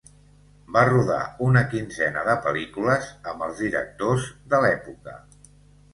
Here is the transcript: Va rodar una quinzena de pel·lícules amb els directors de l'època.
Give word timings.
Va 0.75 0.81
rodar 0.87 1.17
una 1.49 1.61
quinzena 1.73 2.23
de 2.29 2.35
pel·lícules 2.47 3.11
amb 3.33 3.47
els 3.49 3.61
directors 3.67 4.29
de 4.55 4.63
l'època. 4.65 5.19